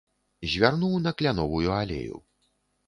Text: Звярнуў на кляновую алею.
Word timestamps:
Звярнуў 0.53 0.95
на 1.05 1.11
кляновую 1.21 1.69
алею. 1.81 2.17